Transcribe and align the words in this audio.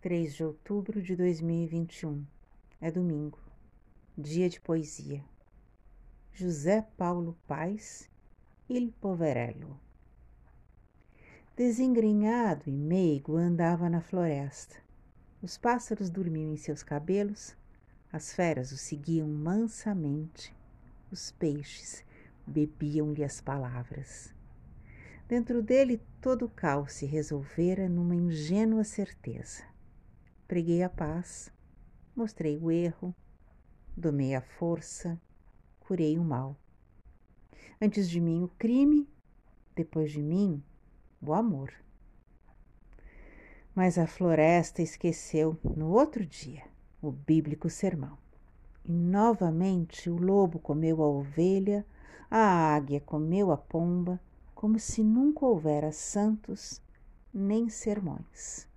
3 0.00 0.32
de 0.32 0.44
outubro 0.44 1.02
de 1.02 1.16
2021. 1.16 2.24
É 2.80 2.88
domingo, 2.88 3.40
dia 4.16 4.48
de 4.48 4.60
poesia. 4.60 5.24
José 6.32 6.86
Paulo 6.96 7.36
Paes, 7.48 8.08
Il 8.70 8.92
Poverello. 9.00 9.76
Desengrenhado 11.56 12.70
e 12.70 12.70
meigo 12.70 13.36
andava 13.36 13.90
na 13.90 14.00
floresta. 14.00 14.76
Os 15.42 15.58
pássaros 15.58 16.08
dormiam 16.08 16.52
em 16.52 16.56
seus 16.56 16.84
cabelos, 16.84 17.56
as 18.12 18.32
feras 18.32 18.70
o 18.70 18.76
seguiam 18.76 19.26
mansamente, 19.26 20.54
os 21.10 21.32
peixes 21.32 22.04
bebiam-lhe 22.46 23.24
as 23.24 23.40
palavras. 23.40 24.32
Dentro 25.26 25.60
dele 25.60 26.00
todo 26.20 26.44
o 26.44 26.48
caos 26.48 26.92
se 26.92 27.04
resolvera 27.04 27.88
numa 27.88 28.14
ingênua 28.14 28.84
certeza 28.84 29.66
preguei 30.48 30.82
a 30.82 30.88
paz, 30.88 31.52
mostrei 32.16 32.56
o 32.56 32.70
erro, 32.70 33.14
domei 33.94 34.34
a 34.34 34.40
força, 34.40 35.20
curei 35.78 36.18
o 36.18 36.24
mal. 36.24 36.56
Antes 37.78 38.08
de 38.08 38.18
mim 38.18 38.42
o 38.42 38.48
crime, 38.58 39.06
depois 39.76 40.10
de 40.10 40.22
mim 40.22 40.62
o 41.20 41.34
amor. 41.34 41.70
Mas 43.74 43.98
a 43.98 44.06
floresta 44.06 44.80
esqueceu 44.80 45.58
no 45.62 45.90
outro 45.90 46.24
dia 46.24 46.64
o 47.02 47.12
bíblico 47.12 47.68
sermão. 47.68 48.16
E 48.84 48.90
novamente 48.90 50.08
o 50.08 50.16
lobo 50.16 50.58
comeu 50.58 51.02
a 51.02 51.06
ovelha, 51.06 51.84
a 52.30 52.74
águia 52.74 53.00
comeu 53.00 53.52
a 53.52 53.56
pomba, 53.58 54.18
como 54.54 54.78
se 54.78 55.04
nunca 55.04 55.44
houvera 55.44 55.92
santos 55.92 56.80
nem 57.32 57.68
sermões. 57.68 58.67